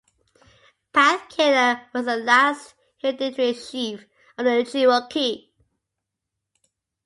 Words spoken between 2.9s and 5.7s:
"hereditary chief" of the Cherokee.